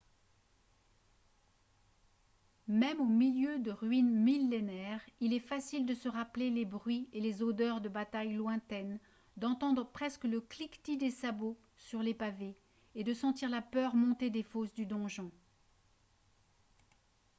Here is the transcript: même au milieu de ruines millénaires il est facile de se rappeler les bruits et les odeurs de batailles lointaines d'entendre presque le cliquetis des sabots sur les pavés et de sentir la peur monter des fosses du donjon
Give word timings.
même 2.67 2.99
au 2.99 3.05
milieu 3.05 3.59
de 3.59 3.69
ruines 3.69 4.09
millénaires 4.09 5.05
il 5.19 5.31
est 5.31 5.39
facile 5.39 5.85
de 5.85 5.93
se 5.93 6.09
rappeler 6.09 6.49
les 6.49 6.65
bruits 6.65 7.07
et 7.13 7.21
les 7.21 7.43
odeurs 7.43 7.81
de 7.81 7.87
batailles 7.87 8.33
lointaines 8.33 8.97
d'entendre 9.37 9.85
presque 9.85 10.23
le 10.23 10.41
cliquetis 10.41 10.97
des 10.97 11.11
sabots 11.11 11.55
sur 11.77 12.01
les 12.01 12.15
pavés 12.15 12.55
et 12.95 13.03
de 13.03 13.13
sentir 13.13 13.47
la 13.51 13.61
peur 13.61 13.93
monter 13.93 14.31
des 14.31 14.41
fosses 14.41 14.73
du 14.73 14.87
donjon 14.87 15.29